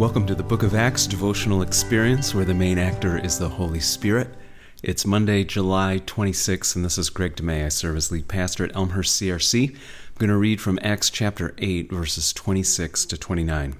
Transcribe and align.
Welcome 0.00 0.24
to 0.28 0.34
the 0.34 0.42
Book 0.42 0.62
of 0.62 0.74
Acts 0.74 1.06
devotional 1.06 1.60
experience 1.60 2.34
where 2.34 2.46
the 2.46 2.54
main 2.54 2.78
actor 2.78 3.18
is 3.18 3.38
the 3.38 3.50
Holy 3.50 3.80
Spirit. 3.80 4.34
It's 4.82 5.04
Monday, 5.04 5.44
July 5.44 6.00
26, 6.06 6.74
and 6.74 6.82
this 6.82 6.96
is 6.96 7.10
Greg 7.10 7.36
DeMay. 7.36 7.66
I 7.66 7.68
serve 7.68 7.98
as 7.98 8.10
lead 8.10 8.26
pastor 8.26 8.64
at 8.64 8.74
Elmhurst 8.74 9.20
CRC. 9.20 9.68
I'm 9.68 9.76
going 10.16 10.30
to 10.30 10.38
read 10.38 10.58
from 10.58 10.78
Acts 10.80 11.10
chapter 11.10 11.54
8, 11.58 11.92
verses 11.92 12.32
26 12.32 13.04
to 13.04 13.18
29. 13.18 13.74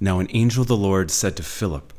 Now, 0.00 0.20
an 0.20 0.28
angel 0.30 0.62
of 0.62 0.68
the 0.68 0.76
Lord 0.76 1.10
said 1.10 1.36
to 1.38 1.42
Philip, 1.42 1.92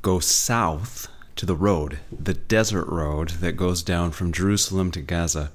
Go 0.00 0.20
south 0.20 1.08
to 1.34 1.46
the 1.46 1.56
road, 1.56 1.98
the 2.16 2.34
desert 2.34 2.86
road 2.86 3.30
that 3.40 3.56
goes 3.56 3.82
down 3.82 4.12
from 4.12 4.30
Jerusalem 4.30 4.92
to 4.92 5.00
Gaza. 5.00 5.50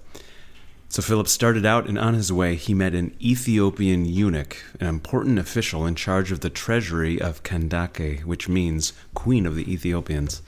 So 0.95 1.01
Philip 1.01 1.27
started 1.27 1.65
out, 1.65 1.89
and 1.89 1.99
on 1.99 2.13
his 2.13 2.31
way, 2.31 2.55
he 2.55 2.73
met 2.73 2.95
an 2.95 3.13
Ethiopian 3.21 4.05
eunuch, 4.05 4.63
an 4.79 4.87
important 4.87 5.37
official 5.37 5.85
in 5.85 5.93
charge 5.95 6.31
of 6.31 6.39
the 6.39 6.49
treasury 6.49 7.19
of 7.19 7.43
Kandake, 7.43 8.23
which 8.23 8.47
means 8.47 8.93
Queen 9.13 9.45
of 9.45 9.57
the 9.57 9.69
Ethiopians. 9.69 10.41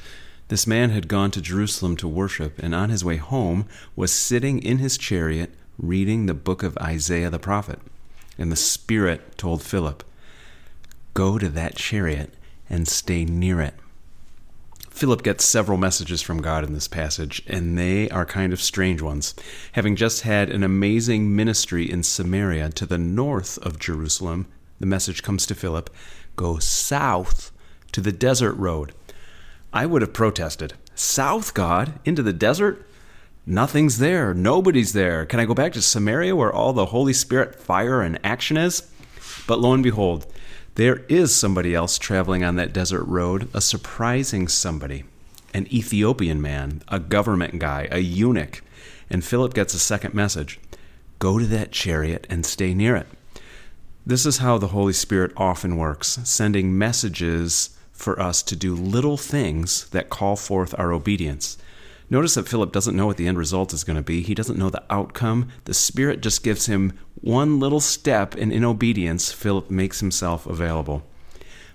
This 0.47 0.65
man 0.65 0.91
had 0.91 1.09
gone 1.09 1.31
to 1.31 1.41
Jerusalem 1.41 1.97
to 1.97 2.07
worship, 2.07 2.59
and 2.59 2.73
on 2.73 2.89
his 2.89 3.03
way 3.03 3.17
home 3.17 3.65
was 3.93 4.13
sitting 4.13 4.59
in 4.59 4.77
his 4.77 4.97
chariot 4.97 5.53
reading 5.77 6.27
the 6.27 6.33
book 6.33 6.63
of 6.63 6.77
Isaiah 6.77 7.29
the 7.29 7.39
prophet. 7.39 7.81
And 8.37 8.49
the 8.49 8.55
Spirit 8.55 9.37
told 9.37 9.61
Philip, 9.61 10.01
Go 11.13 11.37
to 11.37 11.49
that 11.49 11.75
chariot 11.75 12.33
and 12.69 12.87
stay 12.87 13.25
near 13.25 13.59
it. 13.59 13.73
Philip 14.97 15.21
gets 15.21 15.45
several 15.45 15.77
messages 15.77 16.23
from 16.23 16.41
God 16.41 16.63
in 16.63 16.73
this 16.73 16.87
passage, 16.87 17.43
and 17.45 17.77
they 17.77 18.09
are 18.09 18.25
kind 18.25 18.51
of 18.51 18.59
strange 18.59 18.99
ones. 18.99 19.35
Having 19.73 19.95
just 19.95 20.23
had 20.23 20.49
an 20.49 20.63
amazing 20.63 21.35
ministry 21.35 21.87
in 21.87 22.01
Samaria 22.01 22.69
to 22.71 22.87
the 22.87 22.97
north 22.97 23.59
of 23.59 23.77
Jerusalem, 23.77 24.47
the 24.79 24.87
message 24.87 25.21
comes 25.21 25.45
to 25.45 25.53
Philip 25.53 25.91
go 26.35 26.57
south 26.57 27.51
to 27.91 28.01
the 28.01 28.11
desert 28.11 28.53
road. 28.53 28.91
I 29.71 29.85
would 29.85 30.01
have 30.01 30.13
protested. 30.13 30.73
South, 30.95 31.53
God? 31.53 31.99
Into 32.03 32.23
the 32.23 32.33
desert? 32.33 32.89
Nothing's 33.45 33.99
there. 33.99 34.33
Nobody's 34.33 34.93
there. 34.93 35.27
Can 35.27 35.39
I 35.39 35.45
go 35.45 35.53
back 35.53 35.73
to 35.73 35.81
Samaria 35.83 36.35
where 36.35 36.51
all 36.51 36.73
the 36.73 36.87
Holy 36.87 37.13
Spirit 37.13 37.53
fire 37.53 38.01
and 38.01 38.19
action 38.23 38.57
is? 38.57 38.89
But 39.45 39.59
lo 39.59 39.73
and 39.73 39.83
behold, 39.83 40.25
there 40.77 41.03
is 41.09 41.35
somebody 41.35 41.73
else 41.73 41.97
traveling 41.97 42.43
on 42.43 42.55
that 42.55 42.71
desert 42.71 43.03
road, 43.05 43.49
a 43.51 43.59
surprising 43.59 44.47
somebody, 44.47 45.03
an 45.51 45.65
Ethiopian 45.73 46.39
man, 46.39 46.83
a 46.87 46.99
government 46.99 47.57
guy, 47.57 47.87
a 47.89 47.97
eunuch. 47.97 48.61
And 49.09 49.25
Philip 49.25 49.55
gets 49.55 49.73
a 49.73 49.79
second 49.79 50.13
message 50.13 50.59
go 51.17 51.39
to 51.39 51.47
that 51.47 51.71
chariot 51.71 52.27
and 52.29 52.45
stay 52.45 52.75
near 52.75 52.95
it. 52.95 53.07
This 54.05 54.23
is 54.23 54.37
how 54.37 54.59
the 54.59 54.67
Holy 54.67 54.93
Spirit 54.93 55.31
often 55.35 55.77
works, 55.77 56.19
sending 56.23 56.77
messages 56.77 57.75
for 57.91 58.21
us 58.21 58.43
to 58.43 58.55
do 58.55 58.75
little 58.75 59.17
things 59.17 59.89
that 59.89 60.11
call 60.11 60.35
forth 60.35 60.75
our 60.77 60.93
obedience. 60.93 61.57
Notice 62.07 62.35
that 62.35 62.47
Philip 62.47 62.71
doesn't 62.71 62.95
know 62.95 63.07
what 63.07 63.17
the 63.17 63.27
end 63.27 63.39
result 63.39 63.73
is 63.73 63.83
going 63.83 63.97
to 63.97 64.03
be. 64.03 64.21
He 64.21 64.35
doesn't 64.35 64.59
know 64.59 64.69
the 64.69 64.83
outcome. 64.91 65.49
The 65.65 65.73
Spirit 65.73 66.21
just 66.21 66.43
gives 66.43 66.67
him 66.67 66.93
one 67.27 67.59
little 67.59 67.81
step, 67.81 68.37
in 68.37 68.63
obedience, 68.63 69.33
Philip 69.33 69.69
makes 69.69 69.99
himself 69.99 70.47
available. 70.47 71.03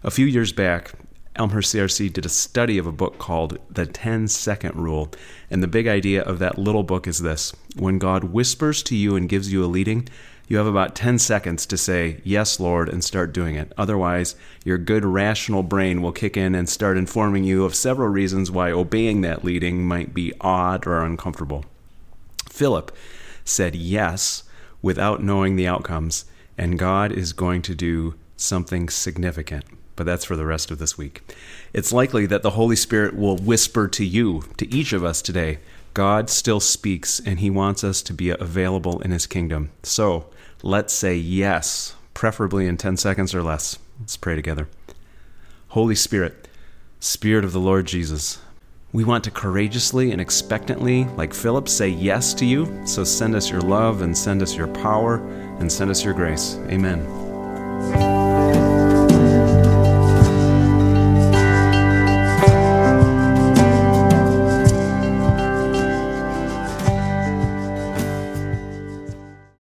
A 0.03 0.11
few 0.11 0.25
years 0.25 0.51
back, 0.51 0.93
Elmhurst 1.37 1.75
CRC 1.75 2.11
did 2.11 2.25
a 2.25 2.31
study 2.31 2.79
of 2.79 2.87
a 2.87 2.93
book 2.93 3.19
called 3.19 3.59
The 3.71 3.85
10 3.85 4.29
Second 4.29 4.77
Rule. 4.77 5.13
And 5.51 5.63
the 5.63 5.69
big 5.69 5.87
idea 5.87 6.23
of 6.23 6.39
that 6.39 6.59
little 6.59 6.83
book 6.83 7.07
is 7.07 7.19
this 7.19 7.53
when 7.77 7.99
God 7.99 8.25
whispers 8.25 8.83
to 8.85 8.97
you 8.97 9.15
and 9.15 9.29
gives 9.29 9.53
you 9.53 9.63
a 9.63 9.67
leading, 9.67 10.09
you 10.49 10.57
have 10.57 10.67
about 10.67 10.95
10 10.95 11.19
seconds 11.19 11.67
to 11.67 11.77
say, 11.77 12.23
Yes, 12.25 12.59
Lord, 12.59 12.89
and 12.89 13.05
start 13.05 13.35
doing 13.35 13.55
it. 13.55 13.75
Otherwise, 13.77 14.35
your 14.65 14.79
good 14.79 15.05
rational 15.05 15.63
brain 15.63 16.01
will 16.01 16.13
kick 16.13 16.35
in 16.35 16.55
and 16.55 16.67
start 16.67 16.97
informing 16.97 17.45
you 17.45 17.67
of 17.67 17.75
several 17.75 18.09
reasons 18.09 18.51
why 18.51 18.71
obeying 18.71 19.21
that 19.21 19.45
leading 19.45 19.87
might 19.87 20.15
be 20.15 20.33
odd 20.41 20.87
or 20.87 21.05
uncomfortable. 21.05 21.67
Philip 22.49 22.91
said 23.45 23.75
yes 23.75 24.45
without 24.83 25.23
knowing 25.23 25.57
the 25.57 25.67
outcomes, 25.67 26.25
and 26.59 26.79
God 26.79 27.13
is 27.13 27.33
going 27.33 27.63
to 27.63 27.75
do 27.75 28.15
something 28.37 28.89
significant. 28.89 29.65
But 29.95 30.05
that's 30.05 30.25
for 30.25 30.37
the 30.37 30.47
rest 30.47 30.71
of 30.71 30.79
this 30.79 30.99
week. 30.99 31.23
It's 31.73 31.93
likely 31.93 32.27
that 32.27 32.43
the 32.43 32.51
Holy 32.51 32.77
Spirit 32.77 33.15
will 33.15 33.37
whisper 33.37 33.89
to 33.89 34.05
you, 34.05 34.43
to 34.57 34.75
each 34.75 34.93
of 34.93 35.05
us 35.05 35.23
today, 35.23 35.59
God 35.95 36.31
still 36.31 36.61
speaks 36.61 37.21
and 37.21 37.39
he 37.39 37.51
wants 37.51 37.85
us 37.85 38.01
to 38.03 38.15
be 38.15 38.31
available 38.31 39.01
in 39.03 39.11
his 39.11 39.27
kingdom. 39.27 39.71
So 39.83 40.27
let's 40.63 40.95
say 40.95 41.15
yes, 41.15 41.95
preferably 42.15 42.67
in 42.67 42.79
10 42.79 42.97
seconds 42.97 43.35
or 43.35 43.43
less. 43.43 43.79
Let's 44.01 44.17
pray 44.17 44.35
together. 44.35 44.69
Holy 45.69 45.95
Spirit, 45.95 46.49
Spirit 47.01 47.45
of 47.45 47.53
the 47.53 47.61
Lord 47.61 47.87
Jesus, 47.87 48.41
we 48.93 49.05
want 49.05 49.25
to 49.25 49.31
courageously 49.31 50.13
and 50.13 50.21
expectantly, 50.21 51.05
like 51.17 51.33
Philip, 51.33 51.69
say 51.69 51.89
yes 51.89 52.35
to 52.35 52.45
you. 52.45 52.87
So 52.87 53.05
send 53.05 53.35
us 53.35 53.51
your 53.51 53.63
love 53.63 54.03
and 54.03 54.17
send 54.17 54.43
us 54.43 54.55
your 54.55 54.69
power 54.69 55.17
and 55.59 55.71
send 55.71 55.91
us 55.91 56.05
your 56.05 56.15
grace. 56.15 56.57
Amen. 56.69 58.12